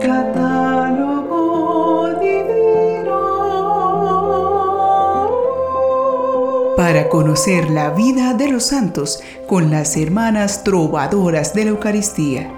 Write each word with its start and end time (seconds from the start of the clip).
Catálogo 0.00 1.38
divino. 2.20 3.18
Para 6.76 7.08
conocer 7.10 7.68
la 7.68 7.90
vida 7.90 8.32
de 8.32 8.48
los 8.48 8.64
santos 8.64 9.22
con 9.46 9.70
las 9.70 9.98
hermanas 9.98 10.64
trovadoras 10.64 11.52
de 11.52 11.64
la 11.64 11.70
Eucaristía. 11.70 12.50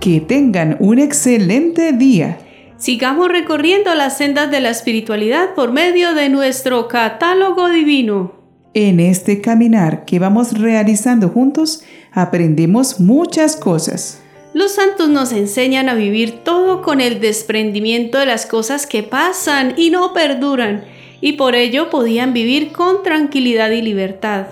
Que 0.00 0.20
tengan 0.20 0.76
un 0.78 0.98
excelente 0.98 1.92
día. 1.92 2.38
Sigamos 2.76 3.28
recorriendo 3.28 3.94
las 3.94 4.18
sendas 4.18 4.50
de 4.50 4.60
la 4.60 4.68
espiritualidad 4.68 5.54
por 5.54 5.72
medio 5.72 6.12
de 6.12 6.28
nuestro 6.28 6.86
catálogo 6.88 7.70
divino. 7.70 8.41
En 8.74 9.00
este 9.00 9.42
caminar 9.42 10.06
que 10.06 10.18
vamos 10.18 10.58
realizando 10.58 11.28
juntos, 11.28 11.82
aprendemos 12.10 13.00
muchas 13.00 13.54
cosas. 13.54 14.22
Los 14.54 14.72
santos 14.72 15.10
nos 15.10 15.32
enseñan 15.32 15.90
a 15.90 15.94
vivir 15.94 16.42
todo 16.42 16.80
con 16.80 17.02
el 17.02 17.20
desprendimiento 17.20 18.18
de 18.18 18.26
las 18.26 18.46
cosas 18.46 18.86
que 18.86 19.02
pasan 19.02 19.74
y 19.76 19.90
no 19.90 20.14
perduran, 20.14 20.84
y 21.20 21.34
por 21.34 21.54
ello 21.54 21.90
podían 21.90 22.32
vivir 22.32 22.72
con 22.72 23.02
tranquilidad 23.02 23.70
y 23.70 23.82
libertad. 23.82 24.46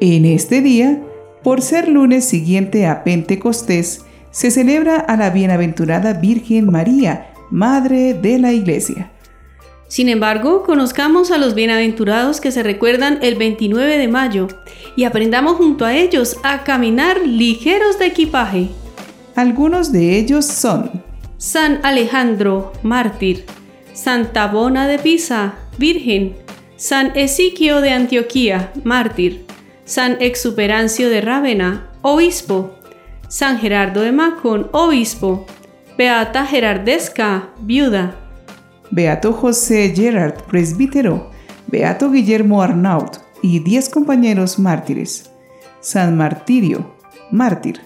En 0.00 0.24
este 0.24 0.62
día, 0.62 1.00
por 1.42 1.60
ser 1.60 1.88
lunes 1.88 2.24
siguiente 2.24 2.86
a 2.86 3.02
Pentecostés, 3.04 4.04
se 4.30 4.50
celebra 4.50 4.96
a 4.96 5.16
la 5.16 5.30
bienaventurada 5.30 6.14
Virgen 6.14 6.70
María, 6.70 7.32
Madre 7.50 8.14
de 8.14 8.38
la 8.38 8.52
Iglesia. 8.52 9.11
Sin 9.92 10.08
embargo, 10.08 10.62
conozcamos 10.62 11.30
a 11.30 11.36
los 11.36 11.54
bienaventurados 11.54 12.40
que 12.40 12.50
se 12.50 12.62
recuerdan 12.62 13.18
el 13.20 13.34
29 13.34 13.98
de 13.98 14.08
mayo 14.08 14.48
y 14.96 15.04
aprendamos 15.04 15.56
junto 15.58 15.84
a 15.84 15.94
ellos 15.94 16.38
a 16.42 16.64
caminar 16.64 17.20
ligeros 17.26 17.98
de 17.98 18.06
equipaje. 18.06 18.70
Algunos 19.36 19.92
de 19.92 20.18
ellos 20.18 20.46
son 20.46 21.02
San 21.36 21.78
Alejandro, 21.82 22.72
mártir, 22.82 23.44
Santa 23.92 24.46
Bona 24.46 24.88
de 24.88 24.98
Pisa, 24.98 25.56
virgen, 25.76 26.38
San 26.76 27.14
Esiquio 27.14 27.82
de 27.82 27.90
Antioquía, 27.90 28.72
mártir, 28.84 29.44
San 29.84 30.16
Exuperancio 30.22 31.10
de 31.10 31.20
Rávena, 31.20 31.90
obispo, 32.00 32.76
San 33.28 33.58
Gerardo 33.58 34.00
de 34.00 34.12
Macón, 34.12 34.70
obispo, 34.72 35.44
Beata 35.98 36.46
Gerardesca, 36.46 37.50
viuda, 37.60 38.21
Beato 38.92 39.32
José 39.32 39.94
Gerard, 39.96 40.42
presbítero, 40.42 41.30
Beato 41.66 42.10
Guillermo 42.10 42.60
Arnaut 42.60 43.20
y 43.40 43.60
diez 43.60 43.88
compañeros 43.88 44.58
mártires, 44.58 45.30
San 45.80 46.14
Martirio, 46.14 46.94
mártir, 47.30 47.80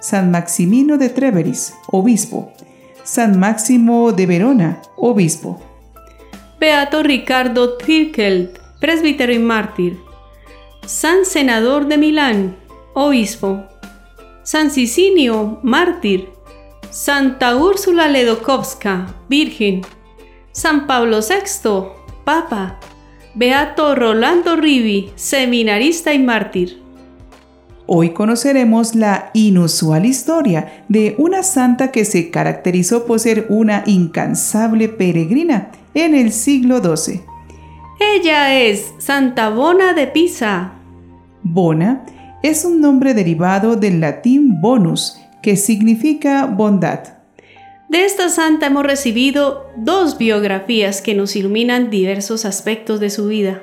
San 0.00 0.32
Maximino 0.32 0.98
de 0.98 1.10
Treveris, 1.10 1.74
obispo, 1.86 2.52
San 3.04 3.38
Máximo 3.38 4.10
de 4.10 4.26
Verona, 4.26 4.82
obispo, 4.96 5.62
Beato 6.58 7.04
Ricardo 7.04 7.76
Tirkel, 7.76 8.50
presbítero 8.80 9.32
y 9.32 9.38
mártir, 9.38 9.96
San 10.86 11.24
Senador 11.24 11.86
de 11.86 11.98
Milán, 11.98 12.56
obispo, 12.94 13.62
San 14.42 14.72
Sicinio, 14.72 15.60
mártir, 15.62 16.30
Santa 16.90 17.54
Úrsula 17.54 18.08
Ledokowska, 18.08 19.14
virgen, 19.28 19.82
San 20.56 20.86
Pablo 20.86 21.20
VI, 21.20 21.68
papa, 22.24 22.78
Beato 23.34 23.94
Rolando 23.94 24.56
Rivi, 24.56 25.10
seminarista 25.14 26.14
y 26.14 26.18
mártir. 26.18 26.82
Hoy 27.84 28.14
conoceremos 28.14 28.94
la 28.94 29.28
inusual 29.34 30.06
historia 30.06 30.86
de 30.88 31.14
una 31.18 31.42
santa 31.42 31.92
que 31.92 32.06
se 32.06 32.30
caracterizó 32.30 33.04
por 33.04 33.20
ser 33.20 33.44
una 33.50 33.82
incansable 33.84 34.88
peregrina 34.88 35.72
en 35.92 36.14
el 36.14 36.32
siglo 36.32 36.78
XII. 36.78 37.20
Ella 38.00 38.58
es 38.58 38.94
Santa 38.96 39.50
Bona 39.50 39.92
de 39.92 40.06
Pisa. 40.06 40.72
Bona 41.42 42.06
es 42.42 42.64
un 42.64 42.80
nombre 42.80 43.12
derivado 43.12 43.76
del 43.76 44.00
latín 44.00 44.58
bonus, 44.62 45.18
que 45.42 45.54
significa 45.54 46.46
bondad. 46.46 47.15
De 47.88 48.04
esta 48.04 48.28
santa 48.28 48.66
hemos 48.66 48.84
recibido 48.84 49.66
dos 49.76 50.18
biografías 50.18 51.00
que 51.00 51.14
nos 51.14 51.36
iluminan 51.36 51.88
diversos 51.88 52.44
aspectos 52.44 52.98
de 52.98 53.10
su 53.10 53.28
vida. 53.28 53.62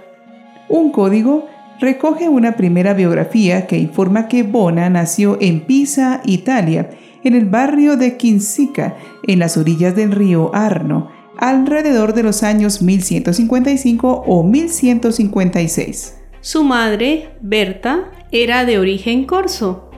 Un 0.70 0.94
código 0.94 1.48
recoge 1.80 2.30
una 2.30 2.56
primera 2.56 2.94
biografía 2.94 3.68
que 3.68 3.78
informa 3.78 4.30
que 4.30 4.44
Bona 4.44 4.90
nació 4.90 5.38
en 5.42 5.66
Pisa, 5.66 6.22
Italia, 6.24 6.92
en 7.26 7.36
el 7.36 7.46
barrio 7.46 7.98
de 7.98 8.16
Quinsica, 8.16 8.96
en 9.28 9.40
las 9.40 9.58
orillas 9.58 9.94
del 9.94 10.12
río 10.14 10.52
Arno, 10.56 11.12
alrededor 11.38 12.14
de 12.14 12.24
los 12.24 12.44
años 12.44 12.82
1155 12.82 14.24
o 14.26 14.44
1156. 14.44 16.18
Su 16.40 16.64
madre, 16.64 17.32
Berta, 17.42 18.12
era 18.32 18.64
de 18.64 18.80
origen 18.80 19.26
corso. 19.26 19.90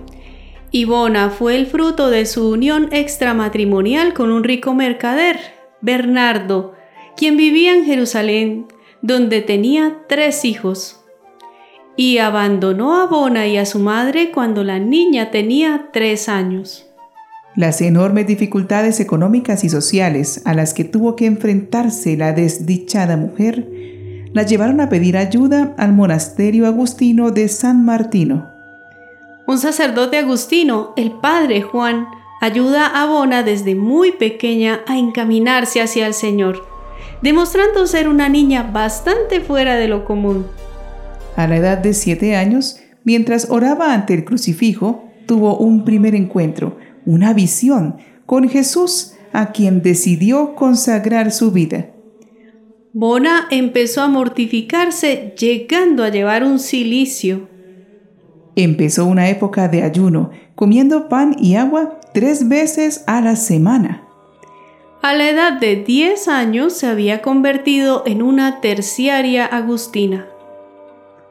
Bona 0.84 1.30
fue 1.30 1.56
el 1.56 1.68
fruto 1.68 2.10
de 2.10 2.26
su 2.26 2.50
unión 2.50 2.90
extramatrimonial 2.92 4.14
con 4.14 4.30
un 4.32 4.44
rico 4.44 4.74
mercader, 4.74 5.40
Bernardo, 5.80 6.74
quien 7.16 7.38
vivía 7.38 7.74
en 7.74 7.86
Jerusalén, 7.86 8.66
donde 9.02 9.42
tenía 9.42 10.00
tres 10.10 10.44
hijos. 10.44 11.00
Y 11.96 12.18
abandonó 12.18 13.00
a 13.00 13.06
Bona 13.06 13.48
y 13.48 13.56
a 13.56 13.66
su 13.66 13.80
madre 13.80 14.32
cuando 14.32 14.66
la 14.66 14.80
niña 14.80 15.32
tenía 15.32 15.92
tres 15.94 16.28
años. 16.28 16.86
Las 17.56 17.80
enormes 17.80 18.28
dificultades 18.28 19.00
económicas 19.00 19.64
y 19.64 19.70
sociales 19.70 20.42
a 20.44 20.54
las 20.54 20.74
que 20.74 20.84
tuvo 20.84 21.16
que 21.16 21.26
enfrentarse 21.26 22.18
la 22.18 22.34
desdichada 22.34 23.16
mujer 23.16 23.66
la 24.34 24.44
llevaron 24.44 24.82
a 24.82 24.90
pedir 24.90 25.16
ayuda 25.16 25.74
al 25.78 25.94
monasterio 25.94 26.68
agustino 26.68 27.32
de 27.32 27.48
San 27.48 27.86
Martino. 27.86 28.55
Un 29.48 29.60
sacerdote 29.60 30.18
agustino, 30.18 30.94
el 30.96 31.12
padre 31.12 31.62
Juan, 31.62 32.08
ayuda 32.42 32.88
a 32.88 33.06
Bona 33.06 33.44
desde 33.44 33.76
muy 33.76 34.12
pequeña 34.12 34.82
a 34.88 34.98
encaminarse 34.98 35.82
hacia 35.82 36.08
el 36.08 36.14
Señor, 36.14 36.66
demostrando 37.22 37.86
ser 37.86 38.08
una 38.08 38.28
niña 38.28 38.64
bastante 38.64 39.42
fuera 39.42 39.76
de 39.76 39.88
lo 39.88 40.04
común. 40.04 40.48
A 41.36 41.48
la 41.48 41.58
edad 41.58 41.78
de 41.78 41.94
siete 41.94 42.36
años, 42.36 42.80
mientras 43.04 43.50
oraba 43.50 43.94
ante 43.94 44.14
el 44.14 44.26
crucifijo, 44.26 45.06
tuvo 45.26 45.58
un 45.58 45.86
primer 45.86 46.16
encuentro, 46.16 46.78
una 47.06 47.34
visión 47.34 47.98
con 48.26 48.50
Jesús, 48.50 49.14
a 49.32 49.52
quien 49.52 49.82
decidió 49.82 50.56
consagrar 50.56 51.32
su 51.32 51.52
vida. 51.52 51.90
Bona 52.94 53.48
empezó 53.52 54.02
a 54.02 54.08
mortificarse 54.08 55.36
llegando 55.38 56.04
a 56.06 56.10
llevar 56.10 56.46
un 56.46 56.58
cilicio. 56.58 57.50
Empezó 58.56 59.06
una 59.06 59.30
época 59.30 59.68
de 59.68 59.84
ayuno, 59.84 60.32
comiendo 60.56 61.10
pan 61.10 61.36
y 61.40 61.56
agua 61.56 62.00
tres 62.14 62.48
veces 62.48 63.04
a 63.08 63.22
la 63.22 63.36
semana. 63.36 64.04
A 65.02 65.14
la 65.14 65.30
edad 65.30 65.60
de 65.60 65.76
10 65.76 66.28
años 66.30 66.74
se 66.74 66.88
había 66.88 67.22
convertido 67.22 68.04
en 68.06 68.22
una 68.22 68.62
terciaria 68.62 69.46
agustina. 69.46 70.28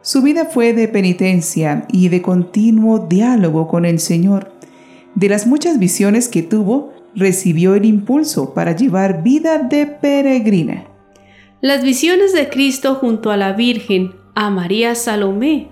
Su 0.02 0.22
vida 0.22 0.44
fue 0.44 0.74
de 0.74 0.86
penitencia 0.86 1.86
y 1.90 2.08
de 2.08 2.20
continuo 2.20 2.98
diálogo 3.08 3.66
con 3.66 3.86
el 3.86 3.98
Señor. 3.98 4.52
De 5.14 5.28
las 5.30 5.46
muchas 5.46 5.78
visiones 5.78 6.28
que 6.28 6.42
tuvo, 6.42 6.92
recibió 7.14 7.74
el 7.74 7.86
impulso 7.86 8.52
para 8.52 8.76
llevar 8.76 9.22
vida 9.22 9.58
de 9.58 9.86
peregrina. 9.86 10.84
Las 11.62 11.82
visiones 11.82 12.34
de 12.34 12.50
Cristo 12.50 12.96
junto 12.96 13.30
a 13.30 13.38
la 13.38 13.54
Virgen, 13.54 14.12
a 14.34 14.50
María 14.50 14.94
Salomé, 14.94 15.68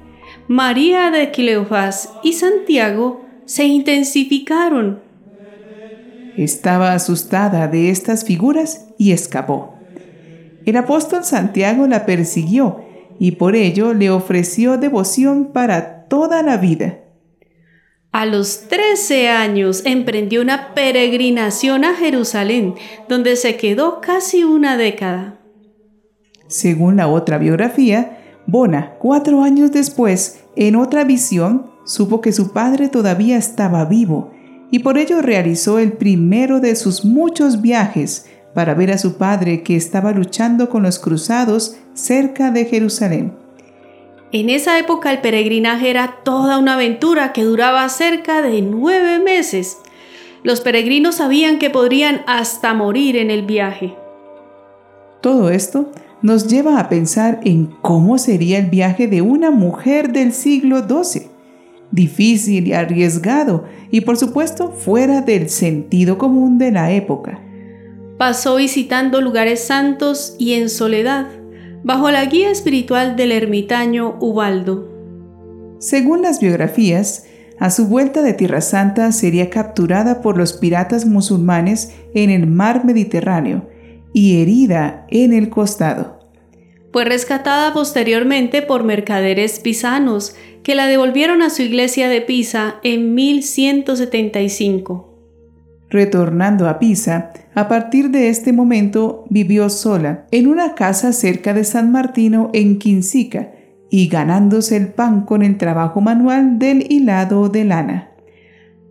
María 0.53 1.11
de 1.11 1.31
Cleofás 1.31 2.11
y 2.23 2.35
Santiago 2.35 3.25
se 3.47 3.65
intensificaron. 3.65 5.01
Estaba 6.37 6.93
asustada 6.93 7.69
de 7.69 7.89
estas 7.89 8.27
figuras 8.27 8.89
y 8.99 9.13
escapó. 9.13 9.77
El 10.67 10.77
apóstol 10.77 11.25
Santiago 11.25 11.87
la 11.87 12.05
persiguió 12.05 12.85
y 13.19 13.31
por 13.31 13.57
ello 13.57 13.95
le 13.95 14.11
ofreció 14.11 14.77
devoción 14.77 15.55
para 15.55 16.05
toda 16.05 16.43
la 16.43 16.59
vida. 16.59 16.99
A 18.11 18.27
los 18.27 18.69
13 18.69 19.31
años 19.31 19.81
emprendió 19.87 20.43
una 20.43 20.75
peregrinación 20.75 21.87
a 21.87 21.95
Jerusalén, 21.95 22.75
donde 23.09 23.37
se 23.37 23.57
quedó 23.57 24.03
casi 24.03 24.45
una 24.45 24.77
década. 24.77 25.41
Según 26.47 26.97
la 26.97 27.09
otra 27.09 27.39
biografía, 27.39 28.19
Bona, 28.47 28.97
cuatro 28.99 29.43
años 29.43 29.71
después, 29.71 30.42
en 30.57 30.77
otra 30.77 31.05
visión, 31.05 31.67
supo 31.85 32.21
que 32.21 32.33
su 32.33 32.53
padre 32.53 32.89
todavía 32.89 33.37
estaba 33.37 33.85
vivo 33.85 34.31
y 34.71 34.81
por 34.81 34.99
ello 34.99 35.21
realizó 35.21 35.79
el 35.79 35.93
primero 35.93 36.61
de 36.61 36.77
sus 36.77 37.05
muchos 37.05 37.61
viajes 37.61 38.27
para 38.55 38.75
ver 38.75 38.91
a 38.91 38.99
su 38.99 39.17
padre 39.17 39.63
que 39.63 39.77
estaba 39.77 40.13
luchando 40.13 40.69
con 40.69 40.83
los 40.83 40.99
cruzados 40.99 41.77
cerca 41.95 42.51
de 42.51 42.65
Jerusalén. 42.65 43.35
En 44.33 44.49
esa 44.49 44.79
época 44.79 45.11
el 45.11 45.21
peregrinaje 45.21 45.91
era 45.91 46.21
toda 46.25 46.59
una 46.59 46.75
aventura 46.75 47.33
que 47.35 47.45
duraba 47.45 47.87
cerca 47.91 48.41
de 48.41 48.63
nueve 48.63 49.19
meses. 49.19 49.77
Los 50.43 50.63
peregrinos 50.63 51.17
sabían 51.17 51.59
que 51.59 51.69
podrían 51.69 52.23
hasta 52.27 52.73
morir 52.73 53.17
en 53.17 53.31
el 53.31 53.43
viaje. 53.43 53.95
Todo 55.21 55.51
esto 55.51 55.91
nos 56.23 56.47
lleva 56.47 56.79
a 56.79 56.89
pensar 56.89 57.41
en 57.45 57.67
cómo 57.83 58.17
sería 58.17 58.59
el 58.59 58.67
viaje 58.67 59.09
de 59.09 59.23
una 59.23 59.51
mujer 59.51 60.13
del 60.13 60.33
siglo 60.33 60.87
XII. 60.87 61.29
Difícil 61.91 62.69
y 62.69 62.73
arriesgado 62.73 63.65
y 63.91 64.03
por 64.03 64.17
supuesto 64.17 64.71
fuera 64.71 65.21
del 65.21 65.51
sentido 65.51 66.17
común 66.17 66.59
de 66.59 66.71
la 66.71 66.93
época. 66.93 67.41
Pasó 68.19 68.57
visitando 68.57 69.21
lugares 69.21 69.65
santos 69.65 70.37
y 70.39 70.55
en 70.55 70.71
soledad 70.71 71.27
bajo 71.83 72.11
la 72.11 72.25
guía 72.25 72.51
espiritual 72.51 73.17
del 73.17 73.33
ermitaño 73.33 74.17
Ubaldo. 74.21 74.89
Según 75.81 76.23
las 76.23 76.39
biografías, 76.39 77.27
a 77.59 77.71
su 77.71 77.89
vuelta 77.89 78.23
de 78.23 78.33
Tierra 78.33 78.61
Santa 78.61 79.11
sería 79.11 79.51
capturada 79.51 80.23
por 80.23 80.39
los 80.39 80.53
piratas 80.53 81.05
musulmanes 81.05 81.93
en 82.15 82.31
el 82.31 82.47
mar 82.47 82.85
Mediterráneo 82.85 83.72
y 84.13 84.41
herida 84.41 85.07
en 85.11 85.33
el 85.33 85.49
costado. 85.49 86.21
Fue 86.93 87.05
rescatada 87.05 87.73
posteriormente 87.73 88.61
por 88.63 88.85
mercaderes 88.85 89.61
pisanos 89.61 90.37
que 90.63 90.75
la 90.75 90.87
devolvieron 90.87 91.41
a 91.43 91.51
su 91.51 91.63
iglesia 91.63 92.09
de 92.09 92.21
Pisa 92.21 92.77
en 92.83 93.15
1175. 93.15 95.09
Retornando 95.89 96.69
a 96.69 96.79
Pisa, 96.79 97.33
a 97.55 97.69
partir 97.69 98.11
de 98.11 98.29
este 98.29 98.53
momento 98.53 99.25
vivió 99.29 99.69
sola 99.69 100.27
en 100.31 100.47
una 100.47 100.75
casa 100.75 101.13
cerca 101.13 101.53
de 101.55 101.65
San 101.65 101.93
Martino 101.93 102.51
en 102.55 102.79
Quinsica 102.79 103.53
y 103.91 104.09
ganándose 104.09 104.77
el 104.77 104.89
pan 104.89 105.27
con 105.27 105.43
el 105.43 105.59
trabajo 105.59 106.01
manual 106.01 106.59
del 106.59 106.91
hilado 106.91 107.51
de 107.51 107.65
lana. 107.65 108.11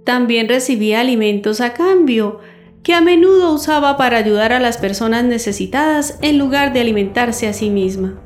También 0.03 0.47
recibía 0.47 0.99
alimentos 0.99 1.61
a 1.61 1.73
cambio, 1.73 2.39
que 2.83 2.93
a 2.93 3.01
menudo 3.01 3.53
usaba 3.53 3.97
para 3.97 4.17
ayudar 4.17 4.53
a 4.53 4.59
las 4.59 4.77
personas 4.77 5.23
necesitadas 5.23 6.17
en 6.21 6.37
lugar 6.37 6.73
de 6.73 6.81
alimentarse 6.81 7.47
a 7.47 7.53
sí 7.53 7.69
misma. 7.69 8.19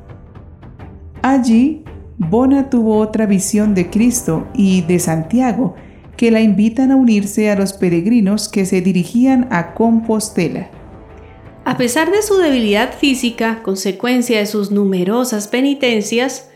Allí, 1.22 1.84
Bona 2.18 2.70
tuvo 2.70 2.98
otra 2.98 3.26
visión 3.26 3.74
de 3.74 3.90
Cristo 3.90 4.46
y 4.54 4.82
de 4.82 4.98
Santiago, 4.98 5.74
que 6.16 6.30
la 6.30 6.40
invitan 6.40 6.90
a 6.90 6.96
unirse 6.96 7.50
a 7.50 7.56
los 7.56 7.74
peregrinos 7.74 8.48
que 8.48 8.64
se 8.64 8.80
dirigían 8.80 9.48
a 9.50 9.74
Compostela. 9.74 10.70
A 11.66 11.76
pesar 11.76 12.10
de 12.10 12.22
su 12.22 12.38
debilidad 12.38 12.94
física, 12.94 13.60
consecuencia 13.62 14.38
de 14.38 14.46
sus 14.46 14.70
numerosas 14.70 15.48
penitencias, 15.48 16.48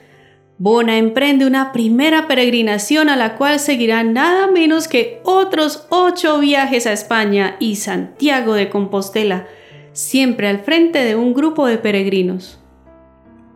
Bona 0.63 0.99
emprende 0.99 1.47
una 1.47 1.73
primera 1.73 2.29
peregrinación 2.29 3.09
a 3.09 3.17
la 3.17 3.37
cual 3.39 3.59
seguirán 3.59 4.13
nada 4.13 4.47
menos 4.47 4.89
que 4.89 5.23
otros 5.25 5.87
ocho 5.89 6.39
viajes 6.39 6.87
a 6.87 6.93
España 6.93 7.57
y 7.61 7.77
Santiago 7.77 8.53
de 8.53 8.69
Compostela, 8.69 9.47
siempre 9.95 10.49
al 10.49 10.59
frente 10.59 11.03
de 11.03 11.17
un 11.17 11.33
grupo 11.33 11.67
de 11.67 11.79
peregrinos. 11.79 12.61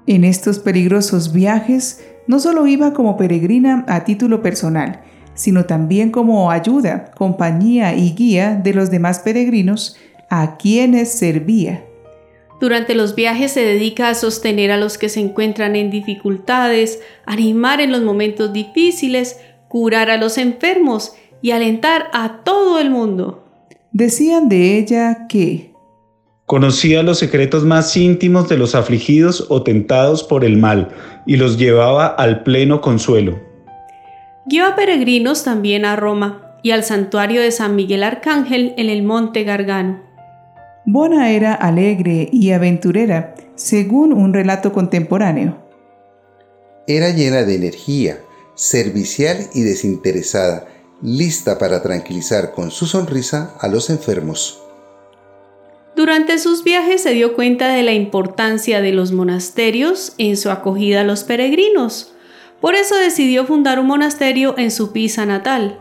En 0.07 0.25
estos 0.25 0.59
peligrosos 0.59 1.35
viajes, 1.35 2.03
no 2.27 2.41
solo 2.41 2.67
iba 2.67 2.95
como 2.95 3.19
peregrina 3.19 3.85
a 3.87 4.05
título 4.05 4.41
personal, 4.41 5.03
sino 5.35 5.67
también 5.67 6.11
como 6.11 6.51
ayuda, 6.51 7.11
compañía 7.15 7.95
y 7.95 8.15
guía 8.15 8.55
de 8.55 8.73
los 8.73 8.91
demás 8.91 9.19
peregrinos 9.19 9.99
a 10.31 10.57
quienes 10.57 11.13
servía. 11.13 11.85
Durante 12.61 12.95
los 12.95 13.15
viajes 13.15 13.53
se 13.53 13.65
dedica 13.65 14.09
a 14.09 14.15
sostener 14.15 14.71
a 14.71 14.77
los 14.77 14.97
que 14.97 15.09
se 15.09 15.21
encuentran 15.21 15.77
en 15.77 15.91
dificultades, 15.91 17.01
animar 17.27 17.81
en 17.81 17.93
los 17.93 18.03
momentos 18.03 18.53
difíciles, 18.53 19.39
curar 19.69 20.11
a 20.11 20.17
los 20.17 20.39
enfermos 20.39 21.15
y 21.43 21.51
alentar 21.51 22.09
a 22.13 22.43
todo 22.45 22.79
el 22.79 22.91
mundo. 22.91 23.45
Decían 23.93 24.49
de 24.49 24.79
ella 24.79 25.27
que 25.29 25.73
conocía 26.47 27.03
los 27.03 27.19
secretos 27.19 27.65
más 27.65 27.97
íntimos 27.97 28.49
de 28.49 28.57
los 28.57 28.75
afligidos 28.75 29.47
o 29.49 29.63
tentados 29.63 30.23
por 30.23 30.45
el 30.45 30.57
mal 30.57 30.89
y 31.27 31.37
los 31.37 31.59
llevaba 31.59 32.07
al 32.07 32.43
pleno 32.45 32.81
consuelo. 32.81 33.41
Guió 34.47 34.67
a 34.67 34.77
peregrinos 34.77 35.43
también 35.43 35.85
a 35.85 35.97
Roma 35.97 36.59
y 36.63 36.71
al 36.71 36.85
santuario 36.85 37.41
de 37.41 37.51
San 37.51 37.77
Miguel 37.77 38.03
Arcángel 38.03 38.75
en 38.77 38.89
el 38.89 39.03
monte 39.03 39.45
Gargano. 39.45 40.14
Bona 40.87 41.31
era 41.33 41.55
alegre 41.55 42.29
y 42.33 42.53
aventurera, 42.53 43.35
según 43.55 44.13
un 44.13 44.35
relato 44.35 44.73
contemporáneo. 44.73 45.59
Era 46.87 47.11
llena 47.11 47.43
de 47.43 47.55
energía, 47.55 48.19
servicial 48.55 49.39
y 49.55 49.63
desinteresada, 49.63 50.67
lista 51.03 51.59
para 51.59 51.83
tranquilizar 51.83 52.53
con 52.53 52.71
su 52.71 52.87
sonrisa 52.87 53.55
a 53.61 53.69
los 53.69 53.91
enfermos. 53.91 54.61
Durante 55.97 56.39
sus 56.39 56.65
viajes 56.65 57.03
se 57.03 57.13
dio 57.13 57.35
cuenta 57.35 57.69
de 57.69 57.83
la 57.83 57.93
importancia 57.93 58.81
de 58.81 58.93
los 58.93 59.13
monasterios 59.13 60.15
en 60.19 60.37
su 60.37 60.51
acogida 60.51 61.01
a 61.01 61.05
los 61.05 61.25
peregrinos 61.25 62.15
por 62.65 62.77
eso 62.77 62.97
decidió 62.97 63.45
fundar 63.45 63.79
un 63.79 63.87
monasterio 63.87 64.55
en 64.57 64.71
su 64.71 64.91
Pisa 64.91 65.27
natal, 65.27 65.81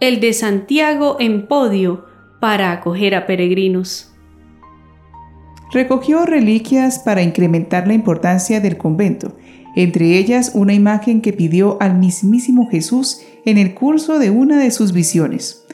el 0.00 0.20
de 0.20 0.34
Santiago 0.34 1.16
en 1.18 1.46
Podio, 1.46 2.04
para 2.40 2.72
acoger 2.72 3.14
a 3.14 3.26
peregrinos. 3.26 4.09
Recogió 5.72 6.26
reliquias 6.26 6.98
para 6.98 7.22
incrementar 7.22 7.86
la 7.86 7.94
importancia 7.94 8.60
del 8.60 8.76
convento, 8.76 9.36
entre 9.76 10.18
ellas 10.18 10.52
una 10.54 10.74
imagen 10.74 11.20
que 11.20 11.32
pidió 11.32 11.76
al 11.80 11.96
mismísimo 11.96 12.68
Jesús 12.68 13.20
en 13.44 13.56
el 13.56 13.74
curso 13.74 14.18
de 14.18 14.30
una 14.30 14.58
de 14.58 14.72
sus 14.72 14.92
visiones, 14.92 15.64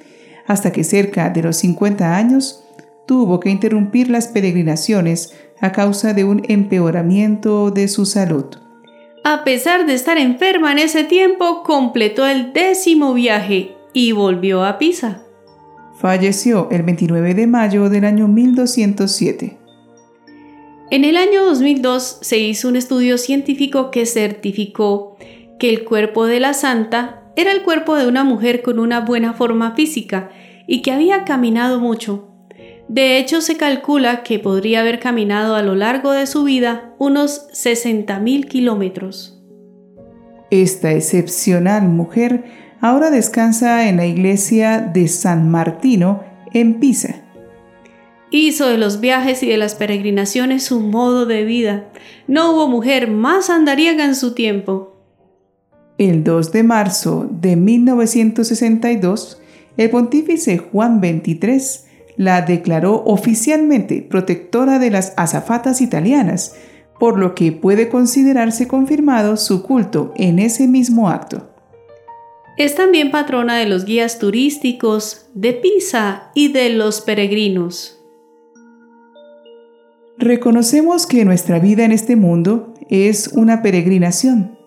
hasta 0.47 0.71
que 0.71 0.85
cerca 0.85 1.31
de 1.31 1.43
los 1.43 1.57
50 1.57 2.15
años 2.17 2.63
tuvo 3.07 3.41
que 3.41 3.49
interrumpir 3.49 4.11
las 4.11 4.29
peregrinaciones 4.29 5.33
a 5.61 5.73
causa 5.73 6.13
de 6.13 6.25
un 6.25 6.43
empeoramiento 6.49 7.71
de 7.71 7.89
su 7.89 8.05
salud. 8.05 8.45
A 9.25 9.45
pesar 9.45 9.87
de 9.87 9.95
estar 9.95 10.19
enferma 10.19 10.73
en 10.73 10.79
ese 10.79 11.05
tiempo, 11.05 11.63
completó 11.65 12.27
el 12.27 12.53
décimo 12.53 13.15
viaje 13.15 13.75
y 13.93 14.13
volvió 14.13 14.65
a 14.65 14.79
Pisa. 14.79 15.23
Falleció 15.99 16.69
el 16.71 16.83
29 16.83 17.35
de 17.35 17.47
mayo 17.47 17.89
del 17.89 18.05
año 18.05 18.29
1207. 18.29 19.66
En 20.91 21.05
el 21.05 21.17
año 21.17 21.45
2002 21.45 22.19
se 22.21 22.39
hizo 22.39 22.69
un 22.69 22.77
estudio 22.77 23.19
científico 23.19 23.91
que 23.91 24.07
certificó 24.07 25.17
que 25.59 25.71
el 25.71 25.85
cuerpo 25.85 26.27
de 26.27 26.41
la 26.41 26.55
santa 26.55 27.23
era 27.37 27.53
el 27.53 27.63
cuerpo 27.63 27.97
de 27.97 28.07
una 28.07 28.25
mujer 28.25 28.63
con 28.63 28.79
una 28.79 29.01
buena 29.01 29.33
forma 29.33 29.75
física 29.75 30.31
y 30.67 30.83
que 30.83 30.93
había 30.93 31.25
caminado 31.25 31.81
mucho, 31.81 32.37
de 32.89 33.19
hecho, 33.19 33.41
se 33.41 33.57
calcula 33.57 34.23
que 34.23 34.39
podría 34.39 34.81
haber 34.81 35.01
caminado 35.01 35.57
a 35.57 35.63
lo 35.63 35.75
largo 35.75 36.13
de 36.13 36.27
su 36.27 36.45
vida 36.45 36.95
unos 36.99 37.49
60.000 37.53 38.47
kilómetros. 38.47 39.43
Esta 40.51 40.93
excepcional 40.93 41.89
mujer 41.89 42.45
ahora 42.81 43.11
descansa 43.11 43.89
en 43.89 43.97
la 43.97 44.07
iglesia 44.07 44.81
de 44.81 45.09
San 45.09 45.51
Martino 45.51 46.23
en 46.53 46.79
Pisa. 46.79 47.26
Hizo 48.31 48.67
de 48.67 48.77
los 48.77 49.01
viajes 49.01 49.43
y 49.43 49.49
de 49.49 49.57
las 49.57 49.77
peregrinaciones 49.77 50.65
su 50.65 50.81
modo 50.81 51.27
de 51.27 51.45
vida. 51.45 51.89
No 52.27 52.53
hubo 52.53 52.69
mujer 52.69 53.09
más 53.09 53.51
andariega 53.51 54.05
en 54.05 54.17
su 54.17 54.35
tiempo. 54.35 54.97
El 55.99 56.25
2 56.25 56.53
de 56.53 56.63
marzo 56.63 57.29
de 57.31 57.57
1962, 57.57 59.41
el 59.77 59.91
pontífice 59.91 60.59
Juan 60.59 61.01
XXIII 61.01 61.87
la 62.17 62.43
declaró 62.43 63.03
oficialmente 63.05 64.03
protectora 64.03 64.79
de 64.79 64.91
las 64.91 65.13
azafatas 65.17 65.81
italianas, 65.81 66.55
por 66.99 67.19
lo 67.19 67.35
que 67.35 67.53
puede 67.53 67.89
considerarse 67.89 68.67
confirmado 68.67 69.37
su 69.37 69.63
culto 69.63 70.13
en 70.17 70.39
ese 70.39 70.67
mismo 70.67 71.09
acto. 71.09 71.51
Es 72.57 72.75
también 72.75 73.11
patrona 73.11 73.57
de 73.59 73.67
los 73.67 73.85
guías 73.85 74.19
turísticos, 74.19 75.27
de 75.35 75.53
Pisa 75.53 76.31
y 76.35 76.49
de 76.53 76.71
los 76.71 77.03
peregrinos. 77.03 77.96
Reconocemos 80.19 81.07
que 81.07 81.25
nuestra 81.25 81.59
vida 81.59 81.85
en 81.85 81.93
este 81.93 82.17
mundo 82.17 82.73
es 82.89 83.29
una 83.35 83.61
peregrinación. 83.63 84.59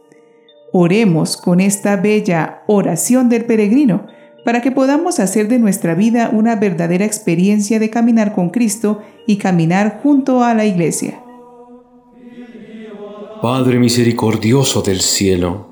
Oremos 0.71 1.37
con 1.37 1.59
esta 1.59 1.95
bella 1.95 2.61
oración 2.67 3.29
del 3.29 3.45
peregrino 3.45 4.05
para 4.45 4.61
que 4.61 4.71
podamos 4.71 5.19
hacer 5.19 5.47
de 5.47 5.57
nuestra 5.57 5.95
vida 5.95 6.29
una 6.31 6.55
verdadera 6.55 7.05
experiencia 7.05 7.79
de 7.79 7.89
caminar 7.89 8.35
con 8.35 8.51
Cristo 8.51 9.01
y 9.25 9.37
caminar 9.37 9.99
junto 10.03 10.43
a 10.43 10.53
la 10.53 10.65
Iglesia. 10.65 11.23
Padre 13.41 13.79
misericordioso 13.79 14.81
del 14.81 15.01
cielo, 15.01 15.69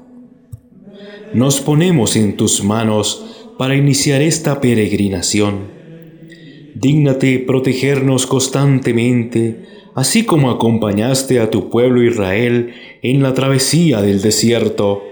nos 1.34 1.62
ponemos 1.62 2.16
en 2.16 2.36
tus 2.36 2.64
manos 2.64 3.52
para 3.58 3.76
iniciar 3.76 4.22
esta 4.22 4.60
peregrinación. 4.60 5.78
Dígnate 6.76 7.40
protegernos 7.40 8.28
constantemente, 8.28 9.66
así 9.96 10.26
como 10.26 10.52
acompañaste 10.52 11.40
a 11.40 11.50
tu 11.50 11.70
pueblo 11.70 12.04
Israel 12.04 12.74
en 13.02 13.24
la 13.24 13.34
travesía 13.34 14.02
del 14.02 14.22
desierto. 14.22 15.04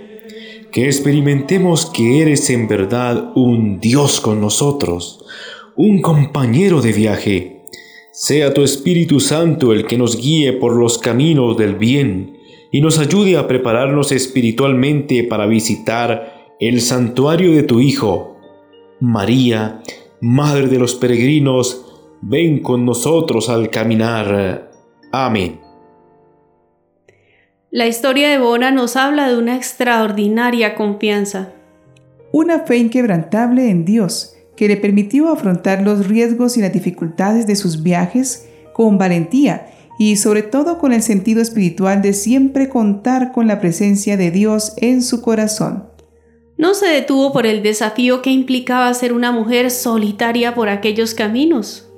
Que 0.71 0.85
experimentemos 0.85 1.85
que 1.85 2.21
eres 2.21 2.49
en 2.49 2.67
verdad 2.67 3.31
un 3.35 3.79
Dios 3.79 4.19
con 4.19 4.41
nosotros, 4.41 5.25
un 5.75 6.01
compañero 6.01 6.81
de 6.81 6.91
viaje. 6.91 7.61
Sea 8.11 8.53
tu 8.53 8.63
Espíritu 8.63 9.19
Santo 9.19 9.73
el 9.73 9.85
que 9.85 9.97
nos 9.97 10.21
guíe 10.21 10.53
por 10.53 10.75
los 10.75 10.97
caminos 10.97 11.57
del 11.57 11.75
bien 11.75 12.37
y 12.71 12.81
nos 12.81 12.99
ayude 12.99 13.37
a 13.37 13.47
prepararnos 13.47 14.11
espiritualmente 14.11 15.23
para 15.23 15.47
visitar 15.47 16.53
el 16.59 16.81
santuario 16.81 17.53
de 17.53 17.63
tu 17.63 17.79
Hijo. 17.79 18.37
María, 18.99 19.81
Madre 20.27 20.65
de 20.69 20.79
los 20.79 20.95
peregrinos, 20.95 21.85
ven 22.19 22.63
con 22.63 22.83
nosotros 22.83 23.47
al 23.47 23.69
caminar. 23.69 24.71
Amén. 25.11 25.59
La 27.69 27.85
historia 27.85 28.31
de 28.31 28.39
Bona 28.39 28.71
nos 28.71 28.95
habla 28.95 29.29
de 29.29 29.37
una 29.37 29.55
extraordinaria 29.55 30.73
confianza. 30.73 31.53
Una 32.31 32.61
fe 32.61 32.77
inquebrantable 32.77 33.69
en 33.69 33.85
Dios 33.85 34.35
que 34.57 34.67
le 34.67 34.77
permitió 34.77 35.29
afrontar 35.29 35.83
los 35.83 36.07
riesgos 36.07 36.57
y 36.57 36.61
las 36.61 36.73
dificultades 36.73 37.45
de 37.45 37.55
sus 37.55 37.83
viajes 37.83 38.49
con 38.73 38.97
valentía 38.97 39.67
y 39.99 40.15
sobre 40.15 40.41
todo 40.41 40.79
con 40.79 40.91
el 40.91 41.03
sentido 41.03 41.39
espiritual 41.39 42.01
de 42.01 42.13
siempre 42.13 42.67
contar 42.67 43.31
con 43.31 43.45
la 43.45 43.61
presencia 43.61 44.17
de 44.17 44.31
Dios 44.31 44.73
en 44.77 45.03
su 45.03 45.21
corazón. 45.21 45.94
No 46.57 46.73
se 46.73 46.87
detuvo 46.87 47.33
por 47.33 47.45
el 47.45 47.63
desafío 47.63 48.21
que 48.21 48.31
implicaba 48.31 48.93
ser 48.93 49.11
una 49.11 49.31
mujer 49.31 49.71
solitaria 49.71 50.55
por 50.55 50.69
aquellos 50.69 51.13
caminos. 51.13 51.91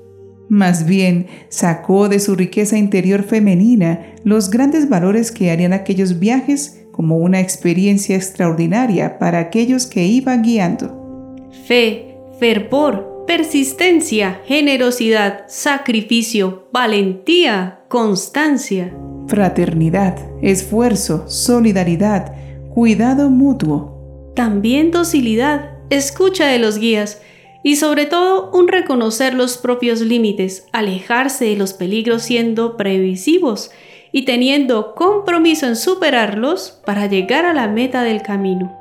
Más 0.49 0.85
bien, 0.85 1.27
sacó 1.49 2.09
de 2.09 2.19
su 2.19 2.35
riqueza 2.35 2.77
interior 2.77 3.23
femenina 3.23 4.13
los 4.23 4.49
grandes 4.49 4.89
valores 4.89 5.31
que 5.31 5.51
harían 5.51 5.73
aquellos 5.73 6.19
viajes 6.19 6.85
como 6.91 7.17
una 7.17 7.39
experiencia 7.39 8.15
extraordinaria 8.15 9.19
para 9.19 9.39
aquellos 9.39 9.85
que 9.85 10.05
iban 10.05 10.41
guiando. 10.41 11.45
Fe, 11.67 12.17
fervor, 12.39 13.25
persistencia, 13.27 14.41
generosidad, 14.45 15.43
sacrificio, 15.47 16.69
valentía, 16.71 17.81
constancia. 17.89 18.95
Fraternidad, 19.27 20.17
esfuerzo, 20.41 21.25
solidaridad, 21.27 22.33
cuidado 22.73 23.29
mutuo, 23.29 23.96
también 24.37 24.91
docilidad, 24.91 25.71
escucha 25.89 26.45
de 26.45 26.59
los 26.59 26.77
guías 26.77 27.19
y 27.63 27.77
sobre 27.77 28.05
todo 28.05 28.51
un 28.51 28.67
reconocer 28.67 29.33
los 29.33 29.57
propios 29.57 29.99
límites, 29.99 30.67
alejarse 30.73 31.45
de 31.45 31.55
los 31.55 31.73
peligros 31.73 32.21
siendo 32.21 32.77
previsivos 32.77 33.71
y 34.11 34.25
teniendo 34.25 34.93
compromiso 34.93 35.65
en 35.65 35.75
superarlos 35.75 36.79
para 36.85 37.07
llegar 37.07 37.45
a 37.45 37.53
la 37.55 37.67
meta 37.67 38.03
del 38.03 38.21
camino. 38.21 38.77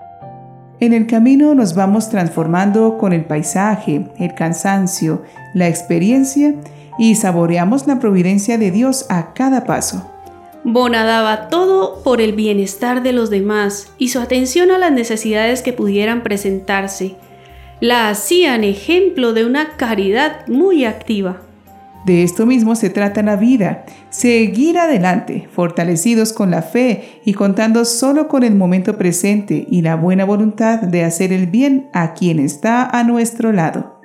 En 0.78 0.92
el 0.92 1.06
camino 1.06 1.54
nos 1.54 1.74
vamos 1.74 2.10
transformando 2.10 2.98
con 2.98 3.14
el 3.14 3.24
paisaje, 3.24 4.10
el 4.18 4.34
cansancio, 4.34 5.22
la 5.54 5.68
experiencia 5.68 6.54
y 6.98 7.14
saboreamos 7.14 7.86
la 7.86 7.98
providencia 7.98 8.58
de 8.58 8.70
Dios 8.70 9.06
a 9.08 9.32
cada 9.32 9.64
paso. 9.64 10.15
Bona 10.68 11.04
daba 11.04 11.48
todo 11.48 12.02
por 12.02 12.20
el 12.20 12.32
bienestar 12.32 13.04
de 13.04 13.12
los 13.12 13.30
demás 13.30 13.92
y 13.98 14.08
su 14.08 14.18
atención 14.18 14.72
a 14.72 14.78
las 14.78 14.90
necesidades 14.90 15.62
que 15.62 15.72
pudieran 15.72 16.24
presentarse. 16.24 17.14
La 17.80 18.08
hacían 18.08 18.64
ejemplo 18.64 19.32
de 19.32 19.44
una 19.44 19.76
caridad 19.76 20.44
muy 20.48 20.84
activa. 20.84 21.40
De 22.04 22.24
esto 22.24 22.46
mismo 22.46 22.74
se 22.74 22.90
trata 22.90 23.22
la 23.22 23.36
vida, 23.36 23.86
seguir 24.10 24.76
adelante, 24.76 25.48
fortalecidos 25.52 26.32
con 26.32 26.50
la 26.50 26.62
fe 26.62 27.20
y 27.24 27.34
contando 27.34 27.84
solo 27.84 28.26
con 28.26 28.42
el 28.42 28.56
momento 28.56 28.98
presente 28.98 29.68
y 29.70 29.82
la 29.82 29.94
buena 29.94 30.24
voluntad 30.24 30.80
de 30.80 31.04
hacer 31.04 31.32
el 31.32 31.46
bien 31.46 31.88
a 31.92 32.12
quien 32.12 32.40
está 32.40 32.84
a 32.90 33.04
nuestro 33.04 33.52
lado. 33.52 34.00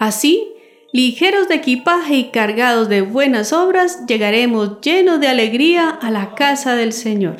Así, 0.00 0.51
ligeros 0.92 1.48
de 1.48 1.56
equipaje 1.56 2.14
y 2.16 2.30
cargados 2.30 2.88
de 2.88 3.00
buenas 3.00 3.52
obras, 3.52 4.04
llegaremos 4.06 4.80
llenos 4.82 5.20
de 5.20 5.28
alegría 5.28 5.88
a 5.88 6.10
la 6.10 6.34
casa 6.34 6.76
del 6.76 6.92
Señor. 6.92 7.36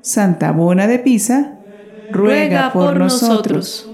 Santa 0.00 0.52
Bona 0.52 0.86
de 0.86 0.98
Pisa, 1.00 1.58
ruega, 2.10 2.72
por, 2.72 2.96
nosotros. 2.96 3.91